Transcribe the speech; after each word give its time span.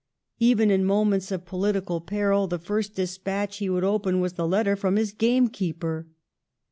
Even 0.39 0.71
in 0.71 0.83
moments 0.83 1.31
of 1.31 1.45
political 1.45 2.01
peril 2.01 2.47
the 2.47 2.57
first 2.57 2.95
dispatch 2.95 3.57
he 3.57 3.69
would 3.69 3.83
open 3.83 4.19
was 4.19 4.33
the 4.33 4.47
letter 4.47 4.75
from 4.75 4.95
his 4.95 5.11
gamekeeper.' 5.13 6.07